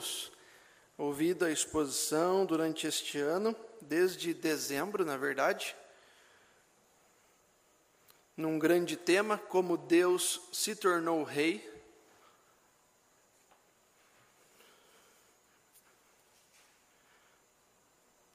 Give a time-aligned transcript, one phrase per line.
[0.00, 0.32] temos
[0.96, 5.76] ouvido a exposição durante este ano, desde dezembro, na verdade,
[8.34, 11.68] num grande tema, como Deus se tornou rei.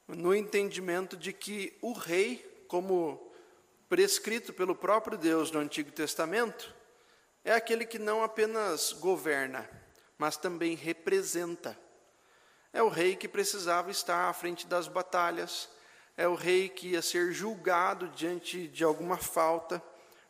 [0.07, 3.31] No entendimento de que o rei, como
[3.89, 6.75] prescrito pelo próprio Deus no Antigo Testamento,
[7.43, 9.67] é aquele que não apenas governa,
[10.17, 11.77] mas também representa.
[12.71, 15.69] É o rei que precisava estar à frente das batalhas,
[16.17, 19.81] é o rei que ia ser julgado diante de alguma falta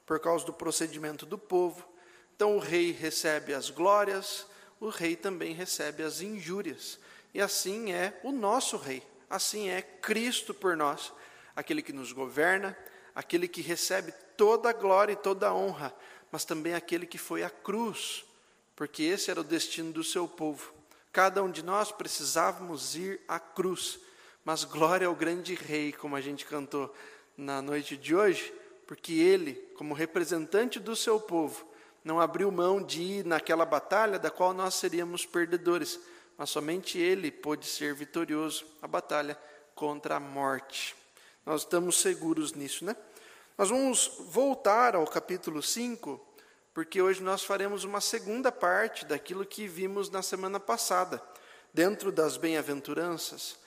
[0.06, 1.88] por causa do procedimento do povo.
[2.36, 4.46] Então o rei recebe as glórias,
[4.80, 7.00] o rei também recebe as injúrias.
[7.34, 11.14] E assim é o nosso rei, assim é Cristo por nós,
[11.56, 12.78] aquele que nos governa,
[13.14, 15.94] aquele que recebe toda a glória e toda a honra,
[16.32, 18.26] mas também aquele que foi à cruz,
[18.76, 20.74] porque esse era o destino do seu povo.
[21.12, 24.00] Cada um de nós precisávamos ir à cruz,
[24.44, 26.94] mas glória ao grande rei, como a gente cantou
[27.38, 28.54] na noite de hoje,
[28.86, 31.66] porque ele, como representante do seu povo,
[32.04, 36.00] não abriu mão de ir naquela batalha da qual nós seríamos perdedores,
[36.38, 39.38] mas somente ele pôde ser vitorioso a batalha
[39.74, 40.96] contra a morte.
[41.46, 42.96] Nós estamos seguros nisso, né?
[43.58, 46.20] Nós vamos voltar ao capítulo 5,
[46.76, 51.20] porque hoje nós faremos uma segunda parte daquilo que vimos na semana passada,
[51.74, 53.58] dentro das bem-aventuranças.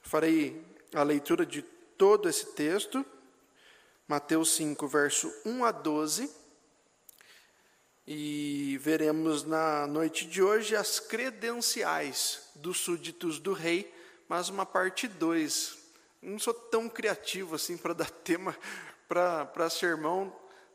[0.00, 3.04] Farei a leitura de todo esse texto
[4.06, 6.30] Mateus 5, verso 1 a 12.
[8.06, 13.92] E veremos na noite de hoje as credenciais dos súditos do rei,
[14.28, 15.78] mas uma parte 2.
[16.20, 18.56] Não sou tão criativo assim para dar tema
[19.08, 20.32] para sermão,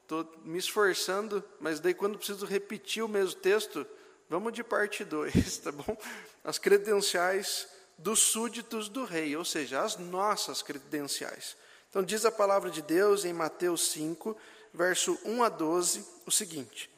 [0.08, 3.85] estou me esforçando, mas daí quando preciso repetir o mesmo texto,
[4.29, 5.97] vamos de parte 2, tá bom?
[6.45, 11.57] As credenciais dos súditos do rei, ou seja, as nossas credenciais.
[11.90, 14.38] Então, diz a palavra de Deus em Mateus 5,
[14.73, 16.89] verso 1 a 12, o seguinte: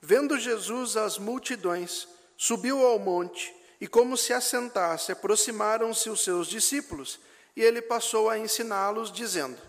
[0.00, 7.20] Vendo Jesus as multidões, subiu ao monte, e como se assentasse, aproximaram-se os seus discípulos,
[7.54, 9.60] e ele passou a ensiná-los, dizendo: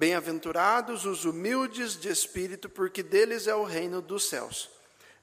[0.00, 4.70] Bem-aventurados os humildes de espírito, porque deles é o reino dos céus.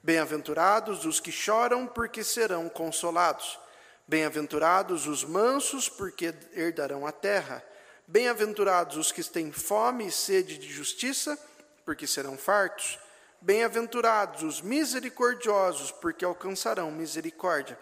[0.03, 3.59] Bem-aventurados os que choram, porque serão consolados.
[4.07, 7.65] Bem-aventurados os mansos, porque herdarão a terra.
[8.05, 11.35] Bem-aventurados os que têm fome e sede de justiça,
[11.83, 12.99] porque serão fartos.
[13.41, 17.79] Bem-aventurados os misericordiosos, porque alcançarão misericórdia.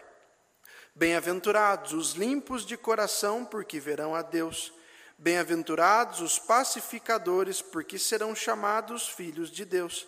[0.94, 4.72] Bem-aventurados os limpos de coração, porque verão a Deus.
[5.18, 10.06] Bem-aventurados os pacificadores, porque serão chamados filhos de Deus.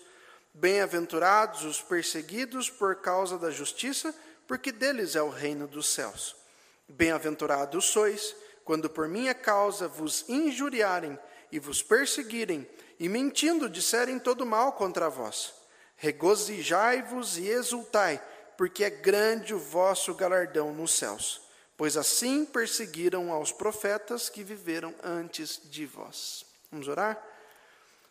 [0.52, 4.14] Bem-aventurados os perseguidos por causa da justiça,
[4.46, 6.36] porque deles é o reino dos céus.
[6.86, 11.18] Bem-aventurados sois quando por minha causa vos injuriarem
[11.50, 12.68] e vos perseguirem,
[13.00, 15.54] e mentindo disserem todo mal contra vós.
[15.96, 18.22] Regozijai-vos e exultai,
[18.58, 21.47] porque é grande o vosso galardão nos céus.
[21.78, 26.44] Pois assim perseguiram aos profetas que viveram antes de vós.
[26.70, 27.18] Vamos orar?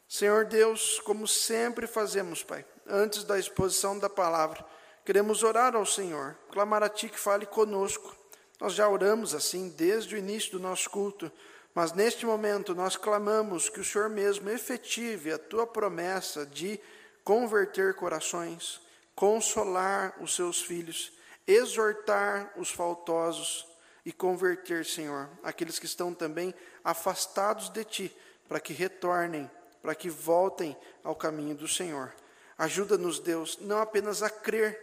[0.10, 4.66] Senhor Deus, como sempre fazemos, Pai, antes da exposição da palavra,
[5.06, 8.18] queremos orar ao Senhor, clamar a Ti que fale conosco
[8.60, 11.32] nós já oramos assim desde o início do nosso culto,
[11.76, 16.80] mas neste momento nós clamamos que o Senhor mesmo efetive a tua promessa de
[17.24, 18.82] converter corações,
[19.14, 21.12] consolar os seus filhos,
[21.48, 23.66] exortar os faltosos
[24.06, 26.54] e converter, Senhor, aqueles que estão também
[26.84, 29.50] afastados de ti, para que retornem,
[29.82, 32.14] para que voltem ao caminho do Senhor.
[32.58, 34.80] Ajuda-nos, Deus, não apenas a crer,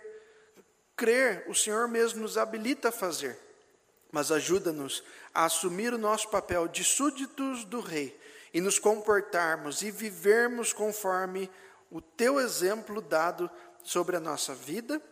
[0.96, 3.38] crer o Senhor mesmo nos habilita a fazer,
[4.12, 5.02] mas ajuda-nos
[5.34, 8.18] a assumir o nosso papel de súditos do Rei
[8.52, 11.50] e nos comportarmos e vivermos conforme
[11.90, 13.50] o teu exemplo dado
[13.82, 15.02] sobre a nossa vida,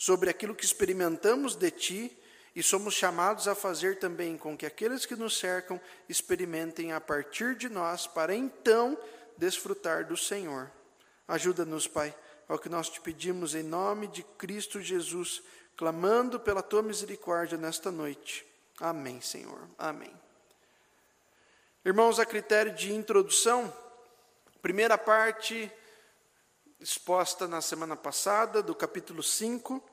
[0.00, 2.18] sobre aquilo que experimentamos de ti
[2.56, 7.54] e somos chamados a fazer também com que aqueles que nos cercam experimentem a partir
[7.54, 8.96] de nós, para então
[9.36, 10.70] desfrutar do Senhor.
[11.28, 12.16] Ajuda-nos, Pai,
[12.48, 15.42] ao que nós te pedimos em nome de Cristo Jesus
[15.76, 18.46] clamando pela tua misericórdia nesta noite.
[18.80, 19.68] Amém, Senhor.
[19.76, 20.18] Amém.
[21.84, 23.70] Irmãos, a critério de introdução,
[24.62, 25.70] primeira parte
[26.80, 29.89] exposta na semana passada, do capítulo 5.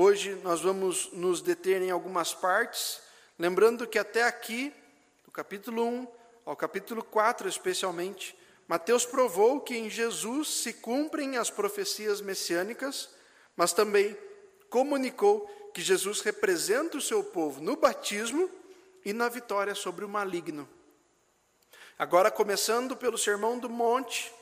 [0.00, 3.00] Hoje nós vamos nos deter em algumas partes,
[3.36, 4.72] lembrando que até aqui,
[5.24, 6.06] do capítulo 1
[6.46, 13.08] ao capítulo 4 especialmente, Mateus provou que em Jesus se cumprem as profecias messiânicas,
[13.56, 14.16] mas também
[14.70, 18.48] comunicou que Jesus representa o seu povo no batismo
[19.04, 20.68] e na vitória sobre o maligno.
[21.98, 24.32] Agora, começando pelo Sermão do Monte,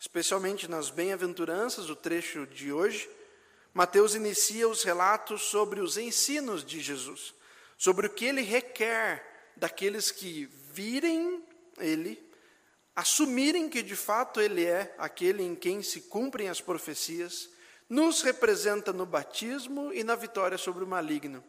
[0.00, 3.08] especialmente nas Bem-aventuranças, o trecho de hoje,
[3.74, 7.34] Mateus inicia os relatos sobre os ensinos de Jesus,
[7.76, 11.44] sobre o que ele requer daqueles que virem
[11.78, 12.22] ele,
[12.94, 17.50] assumirem que de fato ele é aquele em quem se cumprem as profecias,
[17.88, 21.42] nos representa no batismo e na vitória sobre o maligno.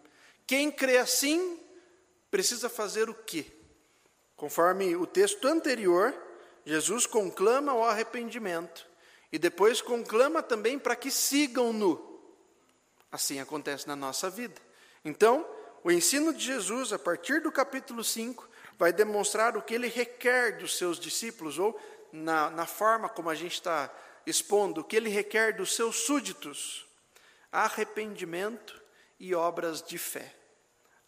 [0.48, 1.60] Quem crê assim
[2.32, 3.46] precisa fazer o quê?
[4.36, 6.14] Conforme o texto anterior,
[6.66, 8.88] Jesus conclama o arrependimento
[9.32, 12.15] e depois conclama também para que sigam-no.
[13.12, 14.62] Assim acontece na nossa vida.
[15.04, 15.46] Então,
[15.84, 20.58] o ensino de Jesus, a partir do capítulo 5, vai demonstrar o que ele requer
[20.58, 21.80] dos seus discípulos, ou
[22.12, 23.94] na, na forma como a gente está
[24.26, 26.88] expondo, o que ele requer dos seus súditos:
[27.52, 28.82] arrependimento
[29.20, 30.34] e obras de fé.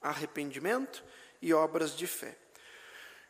[0.01, 1.03] Arrependimento
[1.41, 2.37] e obras de fé.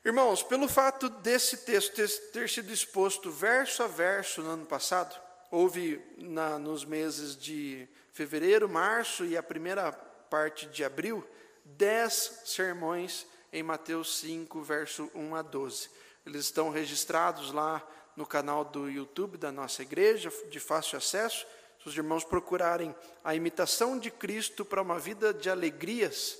[0.04, 1.96] Irmãos, pelo fato desse texto
[2.32, 5.20] ter, sido exposto verso a verso no ano passado,
[5.52, 7.88] houve na, nos meses de
[8.18, 11.24] fevereiro, março e a primeira parte de abril,
[11.64, 15.88] dez sermões em Mateus 5, verso 1 a 12.
[16.26, 21.46] Eles estão registrados lá no canal do YouTube da nossa igreja, de fácil acesso.
[21.80, 26.40] Se os irmãos procurarem a imitação de Cristo para uma vida de alegrias,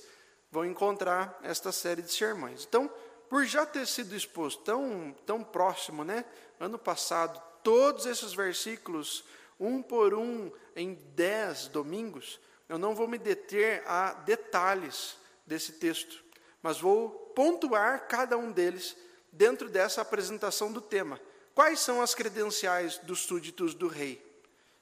[0.50, 2.66] vão encontrar esta série de sermões.
[2.68, 2.92] Então,
[3.28, 6.24] por já ter sido exposto tão, tão próximo, né?
[6.58, 9.22] Ano passado, todos esses versículos,
[9.58, 15.16] um por um, em dez domingos, eu não vou me deter a detalhes
[15.46, 16.22] desse texto,
[16.62, 18.96] mas vou pontuar cada um deles
[19.32, 21.20] dentro dessa apresentação do tema.
[21.54, 24.24] Quais são as credenciais dos súditos do rei?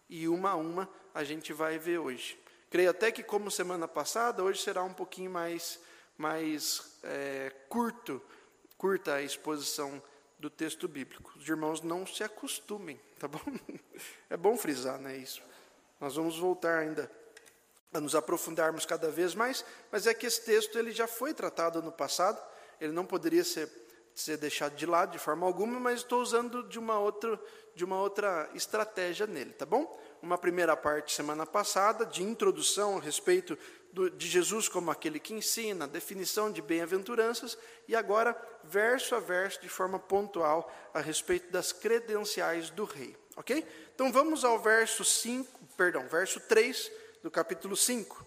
[0.08, 2.38] E uma a uma a gente vai ver hoje.
[2.68, 5.80] Creio até que, como semana passada, hoje será um pouquinho mais,
[6.18, 8.20] mais é, curto,
[8.76, 10.02] curta a exposição
[10.38, 11.32] do texto bíblico.
[11.36, 13.40] Os irmãos não se acostumem, tá bom?
[14.28, 15.40] É bom frisar, né, isso.
[15.98, 17.10] Nós vamos voltar ainda
[17.94, 21.80] a nos aprofundarmos cada vez mais, mas é que esse texto ele já foi tratado
[21.80, 22.38] no passado,
[22.78, 23.70] ele não poderia ser,
[24.14, 27.40] ser deixado de lado de forma alguma, mas estou usando de uma outra
[27.76, 30.00] de uma outra estratégia nele, tá bom?
[30.22, 33.56] Uma primeira parte semana passada de introdução a respeito
[33.92, 37.56] do, de Jesus como aquele que ensina, definição de bem-aventuranças,
[37.88, 43.66] e agora verso a verso de forma pontual a respeito das credenciais do rei, ok?
[43.94, 46.92] Então vamos ao verso 5, perdão, verso 3
[47.22, 48.26] do capítulo 5.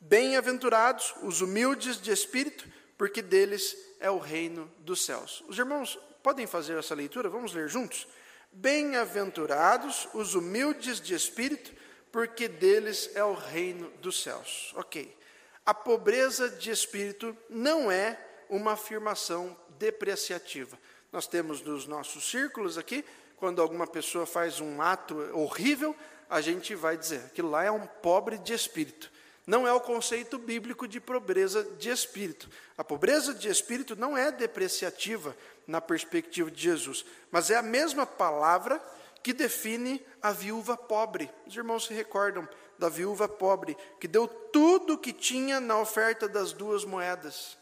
[0.00, 5.44] Bem-aventurados os humildes de espírito, porque deles é o reino dos céus.
[5.48, 7.28] Os irmãos podem fazer essa leitura?
[7.28, 8.06] Vamos ler juntos?
[8.50, 11.72] Bem-aventurados os humildes de espírito,
[12.10, 14.72] porque deles é o reino dos céus.
[14.76, 15.16] Ok.
[15.64, 18.18] A pobreza de espírito não é
[18.48, 20.78] uma afirmação depreciativa.
[21.12, 23.04] Nós temos nos nossos círculos aqui,
[23.36, 25.94] quando alguma pessoa faz um ato horrível,
[26.28, 29.10] a gente vai dizer: aquilo lá é um pobre de espírito.
[29.46, 32.50] Não é o conceito bíblico de pobreza de espírito.
[32.76, 35.34] A pobreza de espírito não é depreciativa
[35.68, 38.82] na perspectiva de Jesus, mas é a mesma palavra
[39.22, 41.30] que define a viúva pobre.
[41.46, 46.28] Os irmãos se recordam da viúva pobre, que deu tudo o que tinha na oferta
[46.28, 47.56] das duas moedas.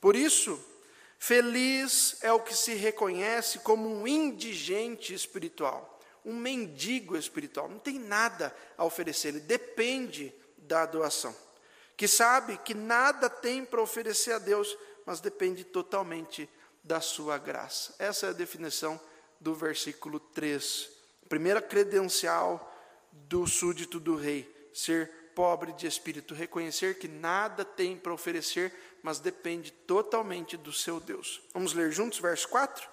[0.00, 0.62] Por isso,
[1.18, 5.94] feliz é o que se reconhece como um indigente espiritual
[6.24, 11.36] um mendigo espiritual, não tem nada a oferecer, ele depende da doação.
[11.96, 16.48] Que sabe que nada tem para oferecer a Deus, mas depende totalmente
[16.84, 17.94] da sua graça.
[17.98, 19.00] Essa é a definição
[19.40, 20.88] do versículo 3.
[21.28, 22.70] Primeira credencial
[23.10, 28.72] do súdito do rei, ser pobre de espírito, reconhecer que nada tem para oferecer,
[29.02, 31.42] mas depende totalmente do seu Deus.
[31.52, 32.88] Vamos ler juntos, verso 4?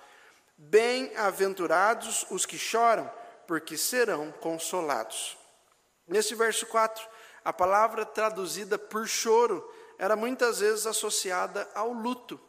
[0.57, 3.12] Bem-aventurados os que choram,
[3.48, 5.38] porque serão consolados.
[6.07, 7.07] Nesse verso 4,
[7.43, 9.67] a palavra traduzida por choro
[9.98, 12.39] era muitas vezes associada ao luto.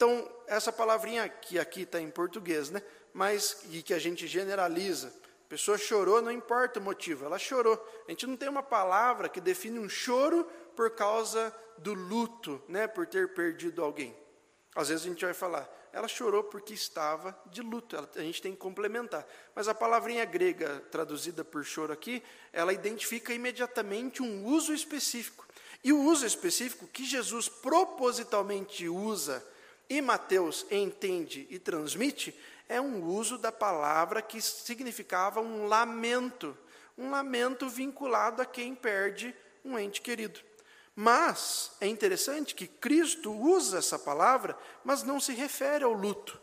[0.00, 2.82] Então, essa palavrinha que aqui está em português, né?
[3.12, 5.08] mas e que a gente generaliza.
[5.44, 7.74] A pessoa chorou, não importa o motivo, ela chorou.
[8.08, 12.86] A gente não tem uma palavra que define um choro por causa do luto, né?
[12.86, 14.16] por ter perdido alguém.
[14.74, 17.94] Às vezes a gente vai falar, ela chorou porque estava de luto.
[18.16, 19.26] A gente tem que complementar.
[19.54, 22.22] Mas a palavrinha grega traduzida por choro aqui,
[22.54, 25.46] ela identifica imediatamente um uso específico.
[25.84, 29.46] E o uso específico que Jesus propositalmente usa
[29.90, 32.32] e Mateus entende e transmite
[32.68, 36.56] é um uso da palavra que significava um lamento,
[36.96, 40.38] um lamento vinculado a quem perde um ente querido.
[40.94, 46.40] Mas é interessante que Cristo usa essa palavra, mas não se refere ao luto,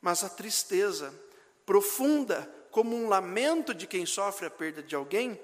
[0.00, 1.12] mas à tristeza
[1.66, 5.40] profunda, como um lamento de quem sofre a perda de alguém,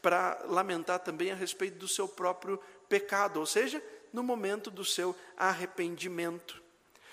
[0.00, 5.14] para lamentar também a respeito do seu próprio pecado, ou seja, no momento do seu
[5.36, 6.62] arrependimento.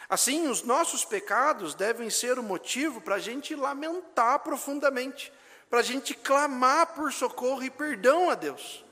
[0.08, 5.34] Assim, os nossos pecados devem ser o motivo para a gente lamentar profundamente,
[5.70, 8.86] para a gente clamar por socorro e perdão a Deus.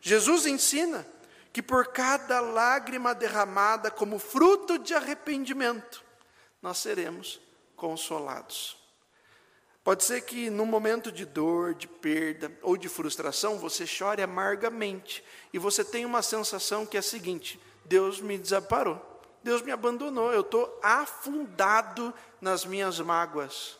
[0.00, 1.06] Jesus ensina
[1.52, 6.04] que por cada lágrima derramada como fruto de arrependimento,
[6.60, 7.40] nós seremos
[7.74, 8.75] consolados.
[9.86, 15.22] Pode ser que num momento de dor, de perda ou de frustração, você chore amargamente
[15.52, 19.00] e você tenha uma sensação que é a seguinte: Deus me desamparou,
[19.44, 23.78] Deus me abandonou, eu estou afundado nas minhas mágoas.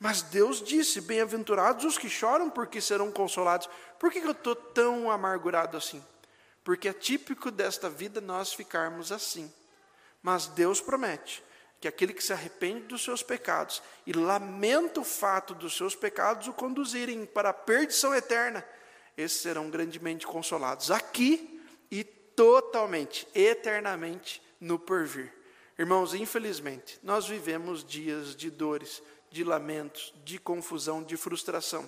[0.00, 3.68] Mas Deus disse: Bem-aventurados os que choram, porque serão consolados.
[3.98, 6.02] Por que eu estou tão amargurado assim?
[6.64, 9.52] Porque é típico desta vida nós ficarmos assim.
[10.22, 11.44] Mas Deus promete
[11.80, 16.48] que aquele que se arrepende dos seus pecados e lamenta o fato dos seus pecados
[16.48, 18.66] o conduzirem para a perdição eterna,
[19.16, 25.32] esses serão grandemente consolados aqui e totalmente, eternamente no porvir.
[25.78, 31.84] Irmãos, infelizmente, nós vivemos dias de dores, de lamentos, de confusão, de frustração.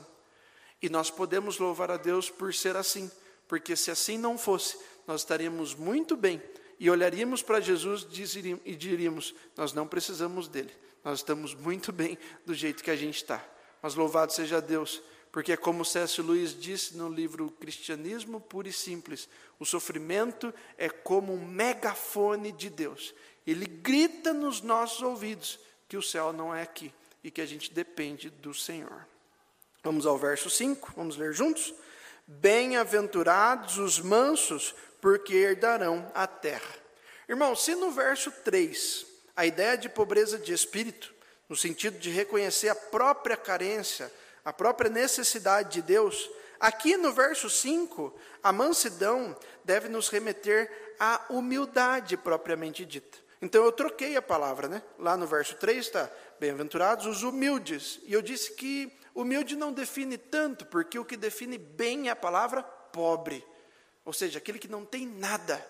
[0.81, 3.11] E nós podemos louvar a Deus por ser assim,
[3.47, 6.43] porque se assim não fosse, nós estaríamos muito bem
[6.79, 8.07] e olharíamos para Jesus
[8.65, 10.73] e diríamos: Nós não precisamos dele,
[11.05, 13.45] nós estamos muito bem do jeito que a gente está.
[13.83, 16.21] Mas louvado seja Deus, porque, como C.S.
[16.21, 22.71] Luiz disse no livro Cristianismo Puro e Simples, o sofrimento é como um megafone de
[22.71, 23.15] Deus.
[23.47, 25.59] Ele grita nos nossos ouvidos
[25.89, 26.93] que o céu não é aqui
[27.23, 29.07] e que a gente depende do Senhor.
[29.83, 31.75] Vamos ao verso 5, vamos ler juntos?
[32.31, 36.75] Bem-aventurados os mansos, porque herdarão a terra.
[37.27, 41.15] Irmão, se no verso 3 a ideia de pobreza de espírito,
[41.49, 44.13] no sentido de reconhecer a própria carência,
[44.45, 46.29] a própria necessidade de Deus,
[46.61, 53.17] aqui no verso 5, a mansidão deve nos remeter à humildade propriamente dita.
[53.41, 54.83] Então eu troquei a palavra, né?
[54.99, 58.01] Lá no verso 3 está: bem-aventurados os humildes.
[58.05, 62.17] E eu disse que humilde não define tanto, porque o que define bem é a
[62.17, 63.45] palavra pobre.
[64.05, 65.65] Ou seja, aquele que não tem nada.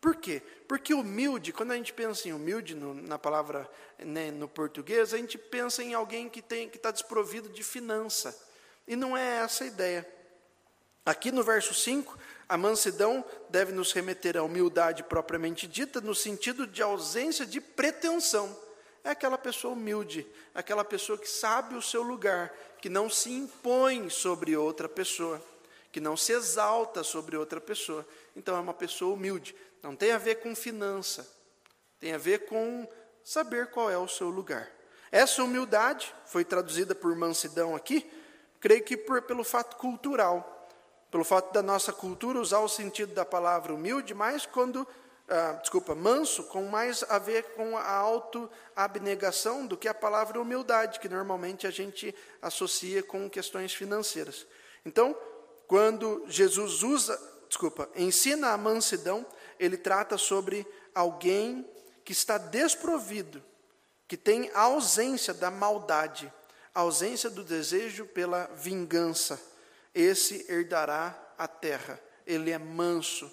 [0.00, 0.42] Por quê?
[0.68, 5.16] Porque humilde, quando a gente pensa em humilde no, na palavra né, no português, a
[5.16, 8.36] gente pensa em alguém que tem que está desprovido de finança.
[8.86, 10.08] E não é essa a ideia.
[11.04, 12.18] Aqui no verso 5,
[12.48, 18.56] a mansidão deve nos remeter à humildade propriamente dita, no sentido de ausência de pretensão.
[19.04, 22.52] É aquela pessoa humilde, aquela pessoa que sabe o seu lugar,
[22.82, 25.40] que não se impõe sobre outra pessoa
[25.92, 28.04] que não se exalta sobre outra pessoa.
[28.34, 29.54] Então é uma pessoa humilde.
[29.82, 31.28] Não tem a ver com finança,
[32.00, 32.88] tem a ver com
[33.22, 34.70] saber qual é o seu lugar.
[35.10, 38.10] Essa humildade foi traduzida por mansidão aqui,
[38.58, 40.68] creio que por, pelo fato cultural,
[41.10, 44.88] pelo fato da nossa cultura usar o sentido da palavra humilde, mais quando,
[45.34, 51.00] ah, desculpa, manso, com mais a ver com a autoabnegação do que a palavra humildade,
[51.00, 54.46] que normalmente a gente associa com questões financeiras.
[54.84, 55.16] Então,
[55.66, 59.24] quando Jesus usa, desculpa, ensina a mansidão,
[59.58, 61.66] ele trata sobre alguém
[62.04, 63.42] que está desprovido,
[64.06, 66.30] que tem a ausência da maldade,
[66.74, 69.40] a ausência do desejo pela vingança.
[69.94, 71.98] Esse herdará a terra.
[72.26, 73.32] Ele é manso,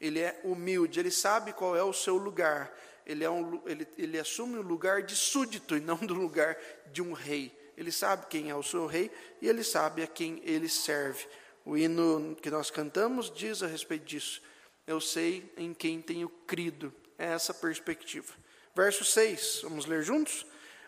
[0.00, 2.72] ele é humilde, ele sabe qual é o seu lugar.
[3.04, 6.56] Ele, é um, ele, ele assume o lugar de súdito e não do lugar
[6.92, 7.56] de um rei.
[7.76, 11.26] Ele sabe quem é o seu rei e ele sabe a quem ele serve.
[11.64, 14.42] O hino que nós cantamos diz a respeito disso.
[14.86, 16.92] Eu sei em quem tenho crido.
[17.18, 18.32] É essa perspectiva.
[18.74, 20.46] Verso 6, vamos ler juntos?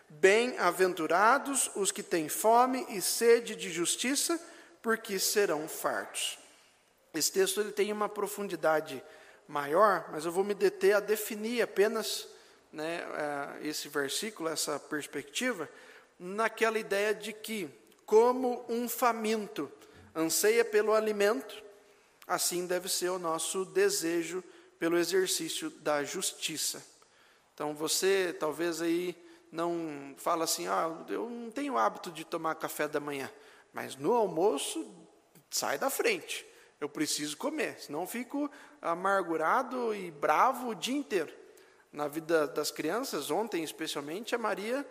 [0.09, 4.39] Bem-aventurados os que têm fome e sede de justiça,
[4.81, 6.40] porque serão fartos.
[7.13, 9.03] Esse texto ele tem uma profundidade
[9.47, 12.27] maior, mas eu vou me deter a definir apenas
[12.71, 13.03] né,
[13.61, 15.69] é, esse versículo, essa perspectiva,
[16.17, 17.69] naquela ideia de que,
[18.05, 19.69] como um faminto
[20.15, 21.61] anseia pelo alimento,
[22.27, 24.43] assim deve ser o nosso desejo
[24.79, 26.83] pelo exercício da justiça.
[27.53, 29.15] Então você talvez aí
[29.51, 33.29] não fala assim, ah, eu não tenho hábito de tomar café da manhã,
[33.73, 34.89] mas no almoço
[35.49, 36.45] sai da frente.
[36.81, 41.31] Eu preciso comer, senão fico amargurado e bravo o dia inteiro.
[41.93, 44.85] Na vida das crianças, ontem especialmente, a Maria,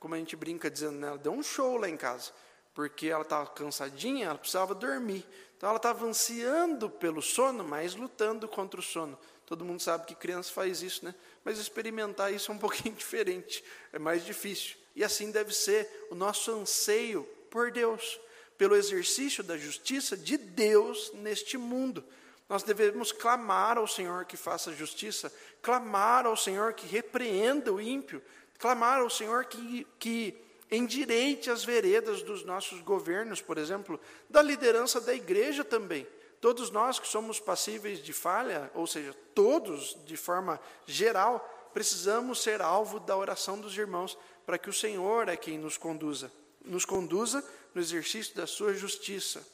[0.00, 2.32] como a gente brinca dizendo, ela deu um show lá em casa
[2.74, 5.24] porque ela estava cansadinha, ela precisava dormir.
[5.56, 9.16] Então ela estava ansiando pelo sono, mas lutando contra o sono.
[9.46, 11.14] Todo mundo sabe que criança faz isso, né?
[11.44, 14.76] Mas experimentar isso é um pouquinho diferente, é mais difícil.
[14.96, 18.20] E assim deve ser o nosso anseio por Deus,
[18.56, 22.04] pelo exercício da justiça de Deus neste mundo.
[22.48, 25.32] Nós devemos clamar ao Senhor que faça justiça,
[25.62, 28.22] clamar ao Senhor que repreenda o ímpio,
[28.58, 30.36] clamar ao Senhor que, que
[30.70, 36.06] endireite as veredas dos nossos governos, por exemplo, da liderança da igreja também.
[36.40, 42.60] Todos nós que somos passíveis de falha, ou seja, todos de forma geral, precisamos ser
[42.60, 46.30] alvo da oração dos irmãos, para que o Senhor é quem nos conduza,
[46.62, 47.42] nos conduza
[47.74, 49.44] no exercício da sua justiça.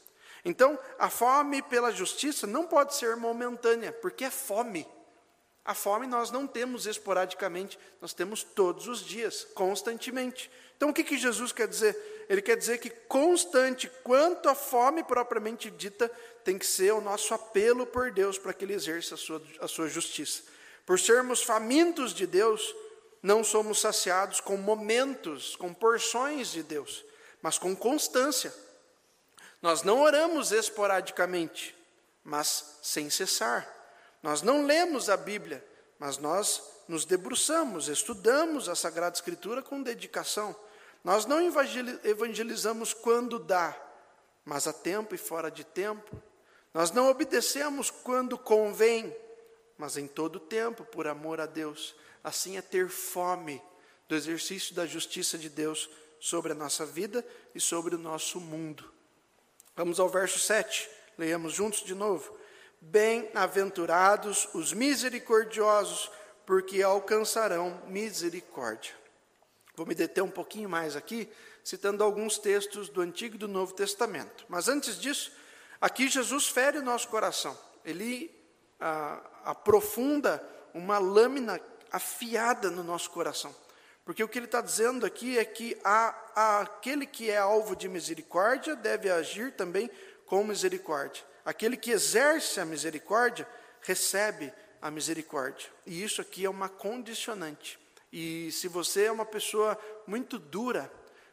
[0.45, 4.87] Então, a fome pela justiça não pode ser momentânea, porque é fome.
[5.65, 10.51] A fome nós não temos esporadicamente, nós temos todos os dias, constantemente.
[10.77, 12.27] Então, o que, que Jesus quer dizer?
[12.29, 16.09] Ele quer dizer que constante, quanto a fome propriamente dita,
[16.43, 19.69] tem que ser o nosso apelo por Deus para que Ele exerça a sua, a
[19.69, 20.43] sua justiça.
[20.87, 22.75] Por sermos famintos de Deus,
[23.23, 27.05] não somos saciados com momentos, com porções de Deus,
[27.43, 28.53] mas com constância.
[29.63, 31.77] Nós não oramos esporadicamente,
[32.25, 33.69] mas sem cessar.
[34.23, 35.65] Nós não lemos a Bíblia,
[35.99, 40.57] mas nós nos debruçamos, estudamos a Sagrada Escritura com dedicação.
[41.05, 41.41] Nós não
[42.05, 43.77] evangelizamos quando dá,
[44.45, 46.21] mas a tempo e fora de tempo.
[46.75, 49.15] Nós não obedecemos quando convém,
[49.79, 51.95] mas em todo tempo, por amor a Deus.
[52.23, 53.63] Assim é ter fome
[54.09, 55.89] do exercício da justiça de Deus
[56.21, 58.93] sobre a nossa vida e sobre o nosso mundo.
[59.75, 62.39] Vamos ao verso 7, leiamos juntos de novo.
[62.81, 66.11] Bem-aventurados os misericordiosos,
[66.47, 68.93] porque alcançarão misericórdia.
[69.75, 71.29] Vou me deter um pouquinho mais aqui,
[71.65, 74.45] citando alguns textos do Antigo e do Novo Testamento.
[74.49, 75.33] Mas antes disso,
[75.81, 77.57] aqui Jesus fere o nosso coração.
[77.85, 78.31] Ele
[78.79, 81.61] ah, aprofunda uma lâmina
[81.93, 83.55] afiada no nosso coração.
[84.11, 87.77] Porque o que ele está dizendo aqui é que a, a, aquele que é alvo
[87.77, 89.89] de misericórdia deve agir também
[90.27, 91.23] com misericórdia.
[91.45, 93.47] Aquele que exerce a misericórdia
[93.81, 95.69] recebe a misericórdia.
[95.87, 97.79] E isso aqui é uma condicionante.
[98.13, 100.91] E se você é uma pessoa muito dura,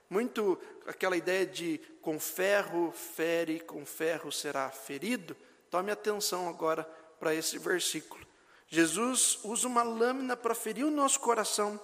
[0.07, 5.35] muito aquela ideia de com ferro fere, com ferro será ferido,
[5.71, 6.83] tome atenção agora
[7.19, 8.23] para esse versículo.
[8.67, 11.81] Jesus usa uma lâmina para ferir o nosso coração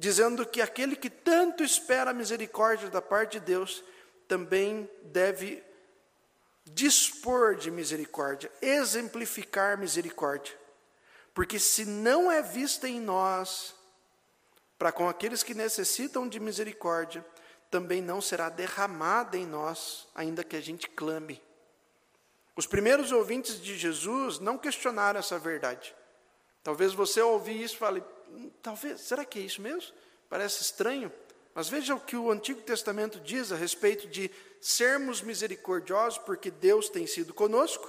[0.00, 3.84] dizendo que aquele que tanto espera a misericórdia da parte de Deus
[4.26, 5.62] também deve
[6.64, 10.58] dispor de misericórdia, exemplificar misericórdia.
[11.34, 13.74] Porque se não é vista em nós,
[14.78, 17.22] para com aqueles que necessitam de misericórdia,
[17.70, 21.42] também não será derramada em nós, ainda que a gente clame.
[22.56, 25.94] Os primeiros ouvintes de Jesus não questionaram essa verdade.
[26.62, 28.02] Talvez você ouvir isso e fale,
[28.62, 29.92] talvez, será que é isso mesmo?
[30.28, 31.12] Parece estranho,
[31.54, 36.88] mas veja o que o Antigo Testamento diz a respeito de sermos misericordiosos porque Deus
[36.88, 37.88] tem sido conosco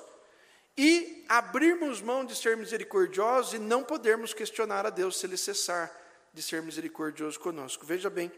[0.77, 5.91] e abrirmos mão de ser misericordiosos e não podermos questionar a Deus se ele cessar
[6.33, 7.85] de ser misericordioso conosco.
[7.85, 8.31] Veja bem,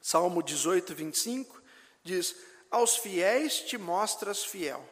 [0.00, 1.62] Salmo 18, 25
[2.02, 2.34] diz:
[2.70, 4.82] Aos fiéis te mostras fiel,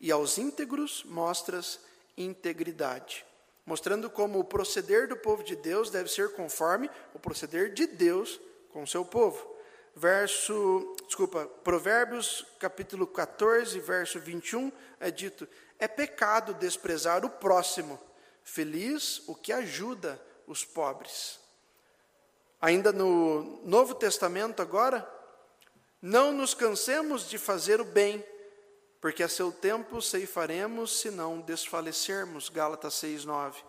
[0.00, 1.80] e aos íntegros mostras
[2.16, 3.24] integridade
[3.64, 8.40] mostrando como o proceder do povo de Deus deve ser conforme o proceder de Deus
[8.70, 9.50] com o seu povo.
[9.94, 15.46] Verso, desculpa, Provérbios capítulo 14, verso 21 é dito:
[15.78, 18.00] é pecado desprezar o próximo,
[18.42, 21.38] feliz o que ajuda os pobres.
[22.60, 25.06] Ainda no Novo Testamento agora,
[26.00, 28.24] não nos cansemos de fazer o bem,
[29.02, 32.48] porque a seu tempo ceifaremos se não desfalecermos.
[32.48, 33.60] Gálatas 6, 9.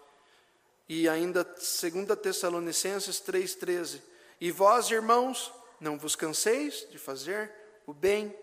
[0.88, 4.00] E ainda 2 Tessalonicenses 3,13.
[4.40, 7.52] E vós, irmãos, não vos canseis de fazer
[7.88, 8.38] o bem.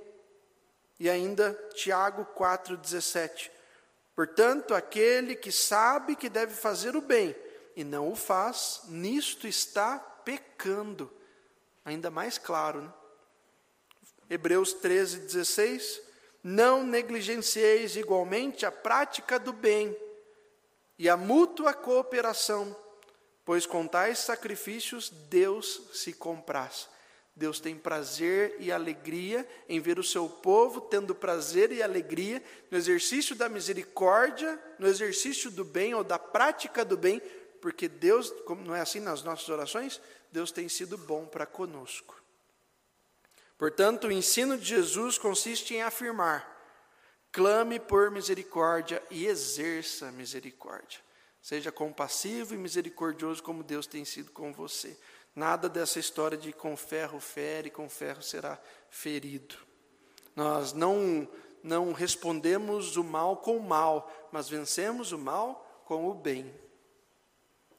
[0.98, 3.52] E ainda Tiago 4,17.
[4.16, 7.36] Portanto, aquele que sabe que deve fazer o bem
[7.76, 11.08] e não o faz, nisto está pecando.
[11.84, 12.92] Ainda mais claro, né?
[14.28, 16.09] Hebreus 13, 16.
[16.42, 19.96] Não negligencieis igualmente a prática do bem
[20.98, 22.76] e a mútua cooperação,
[23.44, 26.88] pois com tais sacrifícios Deus se compraz.
[27.34, 32.76] Deus tem prazer e alegria em ver o seu povo tendo prazer e alegria no
[32.76, 37.20] exercício da misericórdia, no exercício do bem ou da prática do bem,
[37.60, 40.00] porque Deus, como não é assim nas nossas orações,
[40.30, 42.19] Deus tem sido bom para conosco.
[43.60, 46.50] Portanto, o ensino de Jesus consiste em afirmar:
[47.30, 50.98] clame por misericórdia e exerça misericórdia.
[51.42, 54.98] Seja compassivo e misericordioso como Deus tem sido com você.
[55.36, 59.54] Nada dessa história de com ferro fere, com ferro será ferido.
[60.34, 61.28] Nós não
[61.62, 66.50] não respondemos o mal com o mal, mas vencemos o mal com o bem.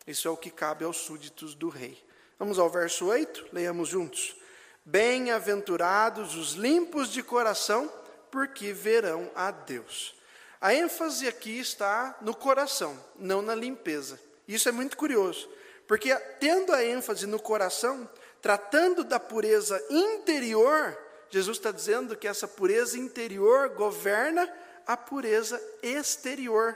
[0.06, 1.98] Isso é o que cabe aos súditos do rei.
[2.38, 4.40] Vamos ao verso 8, leiamos juntos.
[4.84, 7.92] Bem-aventurados os limpos de coração,
[8.32, 10.16] porque verão a Deus.
[10.60, 14.20] A ênfase aqui está no coração, não na limpeza.
[14.48, 15.50] Isso é muito curioso,
[15.88, 18.10] porque tendo a ênfase no coração,
[18.42, 20.98] tratando da pureza interior,
[21.30, 24.52] Jesus está dizendo que essa pureza interior governa
[24.86, 26.76] a pureza exterior.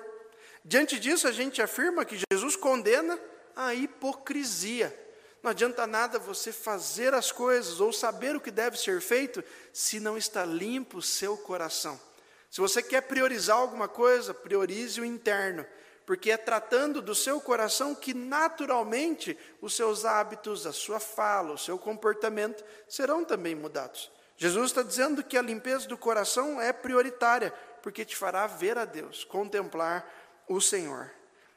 [0.63, 3.19] Diante disso, a gente afirma que Jesus condena
[3.55, 5.04] a hipocrisia.
[5.45, 9.99] Não adianta nada você fazer as coisas ou saber o que deve ser feito se
[9.99, 12.01] não está limpo o seu coração.
[12.49, 15.63] Se você quer priorizar alguma coisa, priorize o interno,
[16.03, 21.59] porque é tratando do seu coração que naturalmente os seus hábitos, a sua fala, o
[21.59, 24.11] seu comportamento serão também mudados.
[24.37, 27.53] Jesus está dizendo que a limpeza do coração é prioritária,
[27.83, 30.11] porque te fará ver a Deus, contemplar
[30.47, 31.11] o Senhor.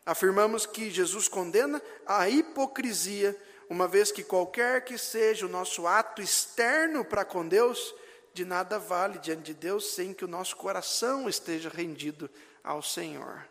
[0.04, 3.34] Afirmamos que Jesus condena a hipocrisia
[3.68, 7.94] uma vez que qualquer que seja o nosso ato externo para com Deus,
[8.32, 12.30] de nada vale diante de Deus sem que o nosso coração esteja rendido
[12.64, 13.46] ao Senhor.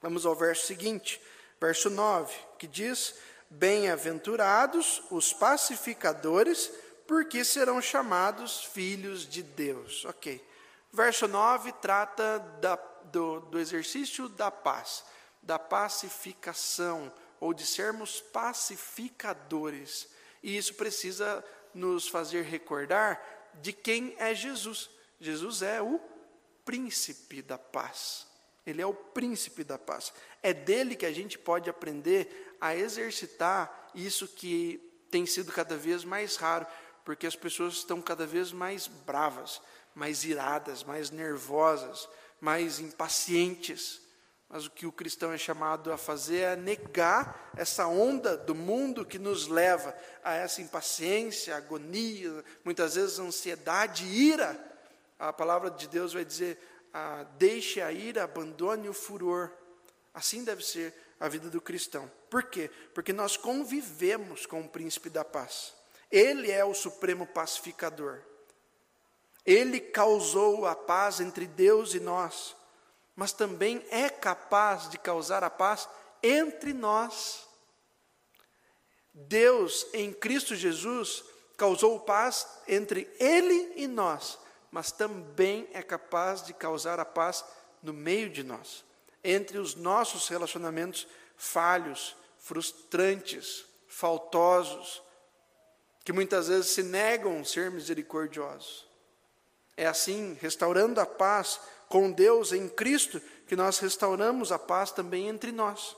[0.00, 1.20] Vamos ao verso seguinte,
[1.60, 3.14] verso 9, que diz:
[3.50, 6.72] Bem-aventurados os pacificadores,
[7.06, 10.04] porque serão chamados filhos de Deus.
[10.06, 10.44] Ok.
[10.92, 15.04] Verso 9 trata da, do, do exercício da paz,
[15.42, 20.08] da pacificação, ou de sermos pacificadores.
[20.42, 23.20] E isso precisa nos fazer recordar
[23.60, 24.90] de quem é Jesus.
[25.18, 26.00] Jesus é o
[26.64, 28.26] príncipe da paz.
[28.66, 30.12] Ele é o príncipe da paz.
[30.42, 34.78] É dele que a gente pode aprender a exercitar isso que
[35.10, 36.66] tem sido cada vez mais raro,
[37.04, 39.60] porque as pessoas estão cada vez mais bravas,
[39.94, 42.08] mais iradas, mais nervosas,
[42.40, 44.00] mais impacientes.
[44.52, 49.06] Mas o que o cristão é chamado a fazer é negar essa onda do mundo
[49.06, 54.58] que nos leva a essa impaciência, agonia, muitas vezes ansiedade, ira.
[55.16, 56.58] A palavra de Deus vai dizer:
[56.92, 59.52] ah, deixe a ira, abandone o furor.
[60.12, 62.10] Assim deve ser a vida do cristão.
[62.28, 62.68] Por quê?
[62.92, 65.74] Porque nós convivemos com o príncipe da paz.
[66.10, 68.18] Ele é o supremo pacificador.
[69.46, 72.56] Ele causou a paz entre Deus e nós
[73.14, 75.88] mas também é capaz de causar a paz
[76.22, 77.46] entre nós.
[79.12, 81.24] Deus, em Cristo Jesus,
[81.56, 84.38] causou paz entre Ele e nós,
[84.70, 87.44] mas também é capaz de causar a paz
[87.82, 88.84] no meio de nós,
[89.22, 95.02] entre os nossos relacionamentos falhos, frustrantes, faltosos,
[96.04, 98.88] que muitas vezes se negam a ser misericordiosos.
[99.76, 105.28] É assim, restaurando a paz com Deus em Cristo que nós restauramos a paz também
[105.28, 105.96] entre nós.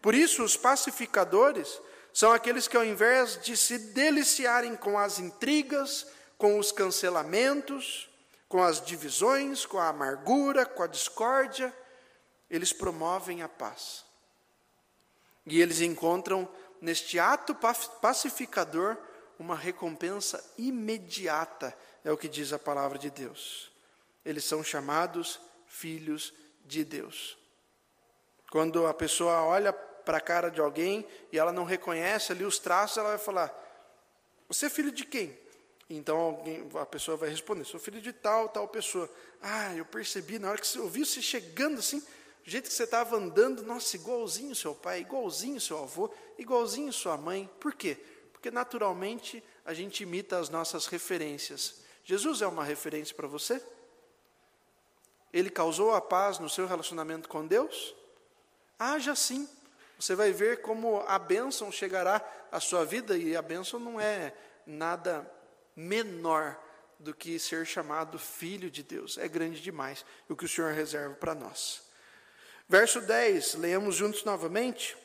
[0.00, 1.78] Por isso, os pacificadores
[2.14, 6.06] são aqueles que, ao invés de se deliciarem com as intrigas,
[6.38, 8.08] com os cancelamentos,
[8.48, 11.76] com as divisões, com a amargura, com a discórdia,
[12.48, 14.02] eles promovem a paz.
[15.46, 16.48] E eles encontram
[16.80, 17.54] neste ato
[18.00, 18.96] pacificador
[19.38, 23.73] uma recompensa imediata, é o que diz a palavra de Deus
[24.24, 26.32] eles são chamados filhos
[26.64, 27.36] de Deus.
[28.50, 32.58] Quando a pessoa olha para a cara de alguém e ela não reconhece ali os
[32.58, 33.52] traços, ela vai falar:
[34.48, 35.36] Você é filho de quem?
[35.88, 39.10] Então alguém, a pessoa vai responder: Sou filho de tal, tal pessoa.
[39.42, 42.84] Ah, eu percebi na hora que você ouviu você chegando assim, do jeito que você
[42.84, 47.50] estava andando, nossa, igualzinho seu pai, igualzinho seu avô, igualzinho sua mãe.
[47.60, 47.98] Por quê?
[48.32, 51.82] Porque naturalmente a gente imita as nossas referências.
[52.04, 53.62] Jesus é uma referência para você?
[55.34, 57.92] Ele causou a paz no seu relacionamento com Deus?
[58.78, 59.48] Haja sim.
[59.98, 64.32] Você vai ver como a bênção chegará à sua vida, e a bênção não é
[64.64, 65.28] nada
[65.74, 66.56] menor
[67.00, 69.18] do que ser chamado filho de Deus.
[69.18, 71.82] É grande demais o que o Senhor reserva para nós.
[72.68, 74.96] Verso 10, leamos juntos novamente.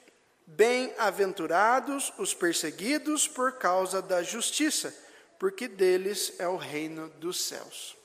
[0.46, 4.96] Bem-aventurados os perseguidos por causa da justiça,
[5.40, 7.98] porque deles é o reino dos céus.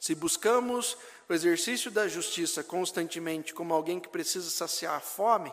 [0.00, 0.98] Se buscamos
[1.32, 5.52] o exercício da justiça constantemente como alguém que precisa saciar a fome,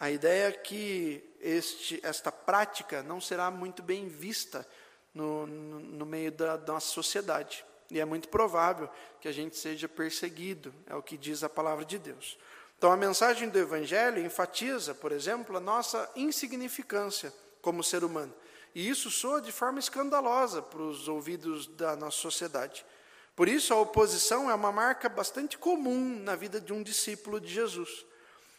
[0.00, 4.66] a ideia é que este, esta prática não será muito bem vista
[5.14, 7.64] no, no, no meio da, da nossa sociedade.
[7.88, 11.84] E é muito provável que a gente seja perseguido, é o que diz a palavra
[11.84, 12.36] de Deus.
[12.76, 18.34] Então, a mensagem do Evangelho enfatiza, por exemplo, a nossa insignificância como ser humano.
[18.74, 22.84] E isso soa de forma escandalosa para os ouvidos da nossa sociedade.
[23.34, 27.52] Por isso, a oposição é uma marca bastante comum na vida de um discípulo de
[27.52, 28.04] Jesus.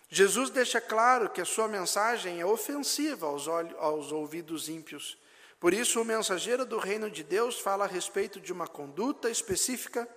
[0.10, 5.18] Jesus deixa claro que a sua mensagem é ofensiva aos, olhos, aos ouvidos ímpios.
[5.60, 10.08] Por isso, o mensageiro do reino de Deus fala a respeito de uma conduta específica,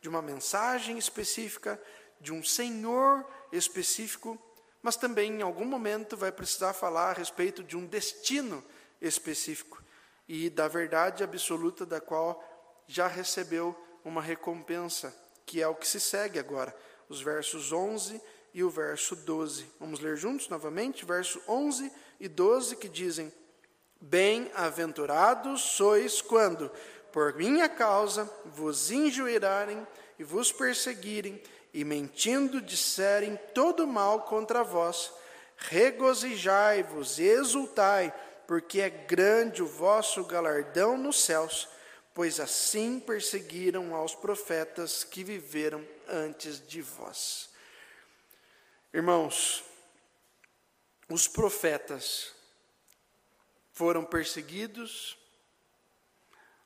[0.00, 1.80] de uma mensagem específica,
[2.20, 4.38] de um Senhor específico,
[4.82, 8.62] mas também em algum momento vai precisar falar a respeito de um destino
[9.00, 9.82] específico
[10.28, 12.42] e da verdade absoluta da qual
[12.86, 16.74] já recebeu uma recompensa, que é o que se segue agora,
[17.08, 18.20] os versos 11
[18.52, 19.66] e o verso 12.
[19.78, 23.32] Vamos ler juntos novamente, verso 11 e 12 que dizem:
[24.00, 26.70] Bem-aventurados sois quando,
[27.12, 29.86] por minha causa, vos injuriarem
[30.18, 35.12] e vos perseguirem, e mentindo disserem todo mal contra vós.
[35.56, 38.12] Regozijai-vos e exultai,
[38.46, 41.68] porque é grande o vosso galardão nos céus,
[42.14, 47.50] pois assim perseguiram aos profetas que viveram antes de vós.
[48.92, 49.62] Irmãos,
[51.08, 52.34] os profetas
[53.72, 55.16] foram perseguidos,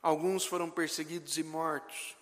[0.03, 2.17] alguns foram perseguidos e mortos.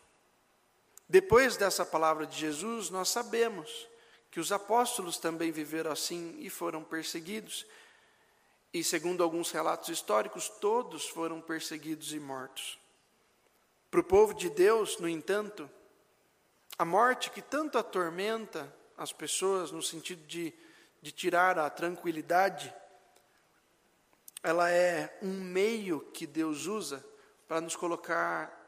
[1.09, 3.89] Depois dessa palavra de Jesus, nós sabemos
[4.31, 7.67] que os apóstolos também viveram assim e foram perseguidos.
[8.73, 12.82] E segundo alguns relatos históricos, todos foram perseguidos e mortos.
[13.93, 15.69] Para o povo de Deus, no entanto,
[16.79, 20.51] a morte que tanto atormenta as pessoas, no sentido de,
[21.03, 22.75] de tirar a tranquilidade,
[24.43, 27.05] ela é um meio que Deus usa
[27.47, 28.67] para nos colocar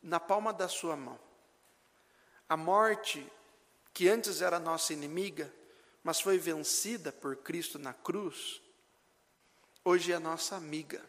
[0.00, 1.18] na palma da sua mão.
[2.48, 3.28] A morte,
[3.92, 5.52] que antes era nossa inimiga,
[6.04, 8.62] mas foi vencida por Cristo na cruz,
[9.84, 11.04] hoje é nossa amiga.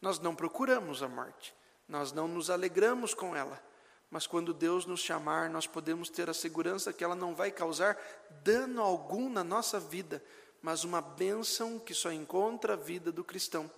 [0.00, 1.54] Nós não procuramos a morte,
[1.88, 3.62] nós não nos alegramos com ela,
[4.10, 7.98] mas quando Deus nos chamar, nós podemos ter a segurança que ela não vai causar
[8.42, 10.22] dano algum na nossa vida,
[10.62, 13.70] mas uma bênção que só encontra a vida do cristão.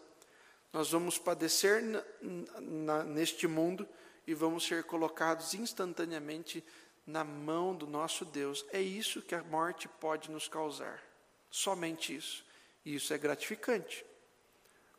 [0.73, 2.05] Nós vamos padecer na,
[2.61, 3.89] na, neste mundo
[4.27, 6.63] e vamos ser colocados instantaneamente
[7.07, 8.67] na mão do nosso Deus.
[8.71, 11.03] É isso que a morte pode nos causar,
[11.51, 12.45] somente isso.
[12.85, 14.05] E isso é gratificante.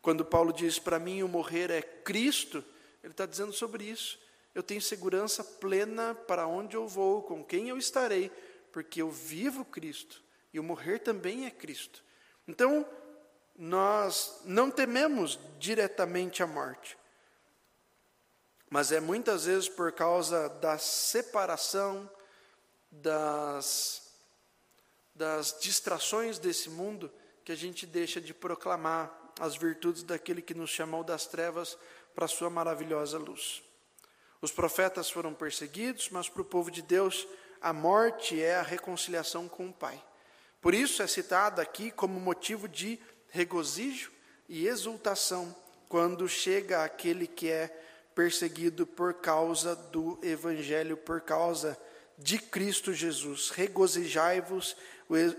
[0.02, 2.64] Quando Paulo diz para mim o morrer é Cristo,
[3.02, 4.18] ele está dizendo sobre isso.
[4.54, 8.30] Eu tenho segurança plena para onde eu vou, com quem eu estarei,
[8.72, 12.02] porque eu vivo Cristo e o morrer também é Cristo.
[12.46, 12.86] Então,
[13.56, 16.98] nós não tememos diretamente a morte,
[18.68, 22.10] mas é muitas vezes por causa da separação,
[22.90, 24.12] das,
[25.14, 27.12] das distrações desse mundo,
[27.44, 31.78] que a gente deixa de proclamar as virtudes daquele que nos chamou das trevas
[32.14, 33.62] para a sua maravilhosa luz.
[34.42, 37.26] Os profetas foram perseguidos, mas para o povo de Deus,
[37.60, 40.02] a morte é a reconciliação com o Pai.
[40.60, 44.10] Por isso é citado aqui como motivo de regozijo
[44.48, 45.54] e exultação
[45.88, 47.68] quando chega aquele que é
[48.14, 51.78] perseguido por causa do Evangelho, por causa
[52.18, 53.50] de Cristo Jesus.
[53.50, 54.76] Regozijai-vos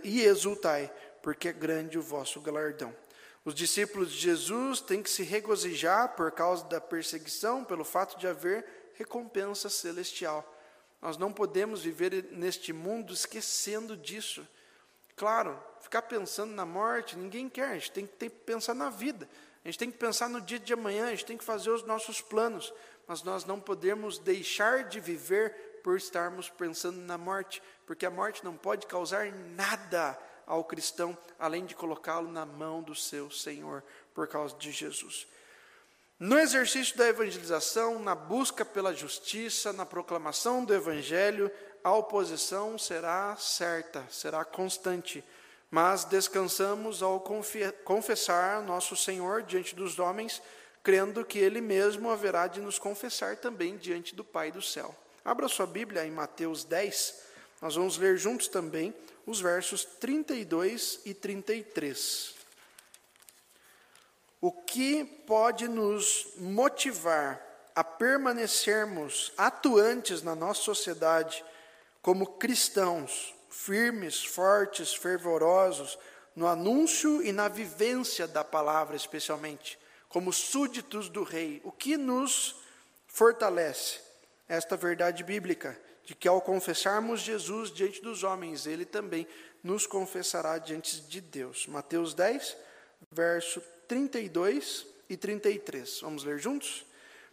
[0.03, 2.93] e exultai, porque é grande o vosso galardão.
[3.43, 8.27] Os discípulos de Jesus têm que se regozijar por causa da perseguição, pelo fato de
[8.27, 10.47] haver recompensa celestial.
[11.01, 14.47] Nós não podemos viver neste mundo esquecendo disso.
[15.15, 18.91] Claro, ficar pensando na morte, ninguém quer, a gente tem que, tem que pensar na
[18.91, 19.27] vida.
[19.63, 21.83] A gente tem que pensar no dia de amanhã, a gente tem que fazer os
[21.83, 22.71] nossos planos,
[23.07, 28.43] mas nós não podemos deixar de viver por estarmos pensando na morte, porque a morte
[28.45, 30.17] não pode causar nada
[30.51, 33.83] ao cristão, além de colocá-lo na mão do seu Senhor,
[34.13, 35.25] por causa de Jesus.
[36.19, 41.49] No exercício da evangelização, na busca pela justiça, na proclamação do Evangelho,
[41.83, 45.23] a oposição será certa, será constante
[45.71, 47.23] mas descansamos ao
[47.85, 50.41] confessar nosso Senhor diante dos homens,
[50.83, 54.93] crendo que Ele mesmo haverá de nos confessar também diante do Pai do céu.
[55.23, 57.21] Abra sua Bíblia em Mateus 10,
[57.61, 58.93] nós vamos ler juntos também
[59.25, 62.35] os versos 32 e 33.
[64.39, 67.39] O que pode nos motivar
[67.75, 71.43] a permanecermos atuantes na nossa sociedade
[72.01, 75.97] como cristãos, firmes, fortes, fervorosos
[76.35, 79.77] no anúncio e na vivência da palavra, especialmente.
[80.09, 81.61] como súditos do Rei.
[81.63, 82.57] O que nos
[83.07, 83.99] fortalece?
[84.45, 85.79] Esta verdade bíblica,
[86.11, 89.25] de que ao confessarmos Jesus diante dos homens, ele também
[89.63, 91.67] nos confessará diante de Deus.
[91.67, 92.57] Mateus 10,
[93.09, 96.01] verso 32 e 33.
[96.01, 96.85] Vamos ler juntos?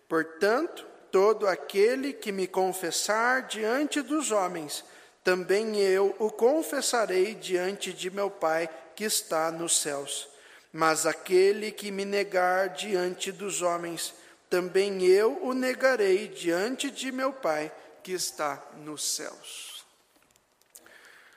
[0.09, 4.85] Portanto, todo aquele que me confessar diante dos homens,
[5.25, 10.29] também eu o confessarei diante de meu Pai que está nos céus.
[10.73, 14.15] Mas aquele que me negar diante dos homens,
[14.49, 17.73] também eu o negarei diante de meu Pai
[18.09, 19.85] que está nos céus.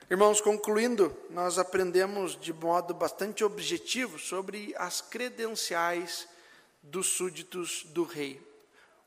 [0.09, 6.29] Irmãos, concluindo, nós aprendemos de modo bastante objetivo sobre as credenciais
[6.81, 8.41] dos súditos do rei.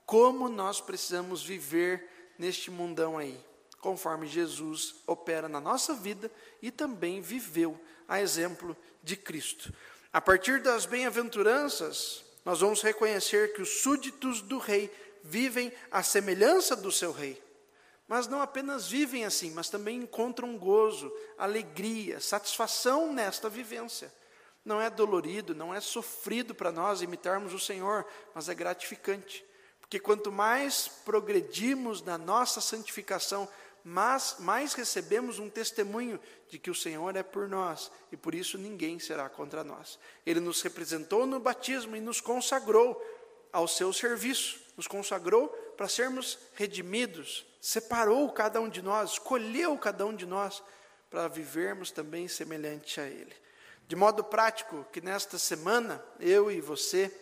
[0.05, 2.07] Como nós precisamos viver
[2.39, 3.43] neste mundão aí,
[3.81, 9.73] conforme Jesus opera na nossa vida e também viveu a exemplo de Cristo.
[10.13, 16.77] A partir das bem-aventuranças, nós vamos reconhecer que os súditos do rei vivem à semelhança
[16.77, 17.43] do seu rei.
[18.07, 24.13] Mas não apenas vivem assim, mas também encontram gozo, alegria, satisfação nesta vivência.
[24.65, 29.45] Não é dolorido, não é sofrido para nós imitarmos o Senhor, mas é gratificante.
[29.81, 33.49] Porque quanto mais progredimos na nossa santificação,
[33.85, 38.57] mas mais recebemos um testemunho de que o Senhor é por nós e por isso
[38.57, 39.99] ninguém será contra nós.
[40.25, 42.99] Ele nos representou no batismo e nos consagrou
[43.53, 50.05] ao seu serviço, nos consagrou para sermos redimidos, separou cada um de nós, escolheu cada
[50.07, 50.63] um de nós
[51.11, 53.35] para vivermos também semelhante a Ele.
[53.87, 57.13] De modo prático, que nesta semana, eu e você,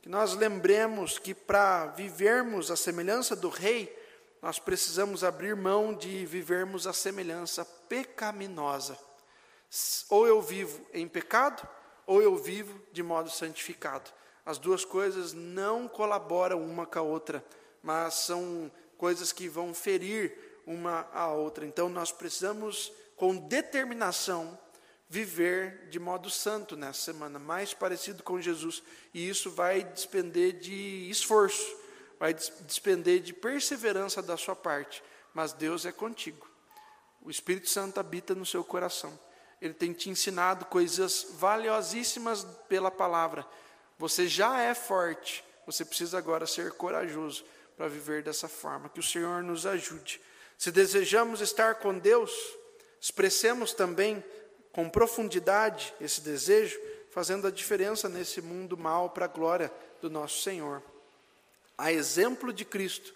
[0.00, 3.94] que nós lembremos que para vivermos a semelhança do Rei,
[4.40, 8.98] nós precisamos abrir mão de vivermos a semelhança pecaminosa.
[10.08, 11.66] Ou eu vivo em pecado,
[12.06, 14.10] ou eu vivo de modo santificado.
[14.46, 17.44] As duas coisas não colaboram uma com a outra,
[17.82, 21.66] mas são coisas que vão ferir uma a outra.
[21.66, 24.58] Então nós precisamos, com determinação,
[25.08, 28.82] viver de modo santo nessa semana, mais parecido com Jesus.
[29.14, 31.78] E isso vai despender de esforço
[32.18, 36.48] vai despender de perseverança da sua parte, mas Deus é contigo.
[37.22, 39.18] O Espírito Santo habita no seu coração.
[39.60, 43.46] Ele tem te ensinado coisas valiosíssimas pela palavra.
[43.98, 47.44] Você já é forte, você precisa agora ser corajoso
[47.78, 48.90] para viver dessa forma.
[48.90, 50.20] Que o Senhor nos ajude.
[50.58, 52.32] Se desejamos estar com Deus,
[53.00, 54.22] expressemos também
[54.72, 56.78] com profundidade esse desejo,
[57.10, 60.82] fazendo a diferença nesse mundo mal para a glória do nosso Senhor
[61.78, 63.14] a exemplo de Cristo,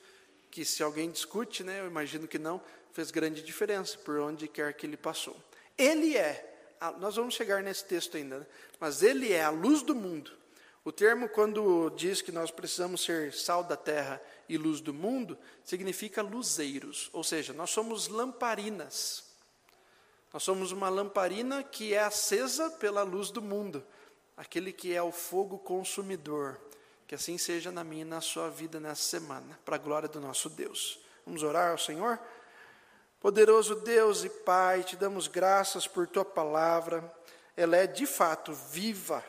[0.48, 4.72] que se alguém discute, né, eu imagino que não, fez grande diferença por onde quer
[4.74, 5.36] que ele passou.
[5.76, 8.46] Ele é, nós vamos chegar nesse texto ainda, né,
[8.78, 10.30] mas ele é a luz do mundo.
[10.84, 15.38] O termo, quando diz que nós precisamos ser sal da terra e luz do mundo,
[15.64, 19.32] significa luzeiros, ou seja, nós somos lamparinas.
[20.32, 23.84] Nós somos uma lamparina que é acesa pela luz do mundo,
[24.36, 26.58] aquele que é o fogo consumidor.
[27.06, 30.20] Que assim seja na minha e na sua vida nessa semana, para a glória do
[30.20, 30.98] nosso Deus.
[31.26, 32.18] Vamos orar ao Senhor?
[33.20, 37.14] Poderoso Deus e Pai, te damos graças por tua palavra.
[37.54, 39.22] Ela é de fato viva.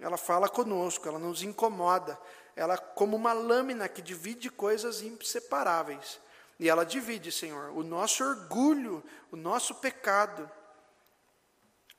[0.00, 2.18] Ela fala conosco, ela nos incomoda.
[2.58, 6.18] Ela é como uma lâmina que divide coisas inseparáveis.
[6.58, 10.50] E ela divide, Senhor, o nosso orgulho, o nosso pecado,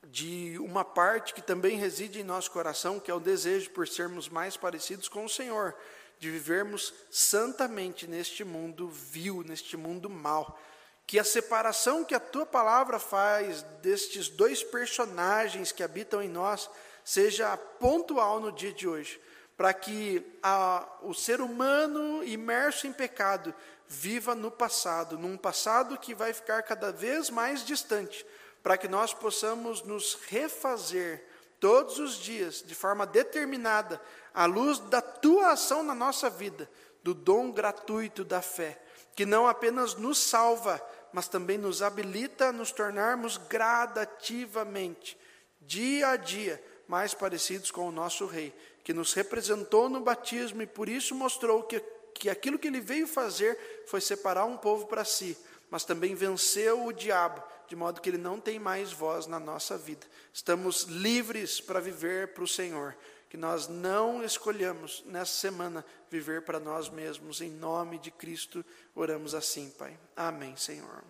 [0.04, 4.28] de uma parte que também reside em nosso coração, que é o desejo por sermos
[4.28, 5.74] mais parecidos com o Senhor,
[6.18, 10.60] de vivermos santamente neste mundo vil, neste mundo mau.
[11.06, 16.68] Que a separação que a tua palavra faz destes dois personagens que habitam em nós
[17.02, 19.18] seja pontual no dia de hoje,
[19.60, 23.54] para que a, o ser humano imerso em pecado
[23.86, 28.24] viva no passado, num passado que vai ficar cada vez mais distante
[28.62, 31.26] para que nós possamos nos refazer
[31.60, 34.00] todos os dias, de forma determinada,
[34.32, 36.66] à luz da tua ação na nossa vida,
[37.02, 38.80] do dom gratuito da fé,
[39.14, 40.80] que não apenas nos salva,
[41.12, 45.18] mas também nos habilita a nos tornarmos gradativamente,
[45.60, 48.54] dia a dia, mais parecidos com o nosso Rei,
[48.84, 51.80] que nos representou no batismo e por isso mostrou que,
[52.14, 55.36] que aquilo que ele veio fazer foi separar um povo para si,
[55.70, 59.78] mas também venceu o diabo de modo que ele não tem mais voz na nossa
[59.78, 60.04] vida.
[60.32, 62.96] Estamos livres para viver para o Senhor,
[63.28, 67.40] que nós não escolhamos nessa semana viver para nós mesmos.
[67.40, 69.96] Em nome de Cristo, oramos assim, Pai.
[70.16, 71.04] Amém, Senhor.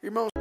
[0.00, 0.31] Irmãos,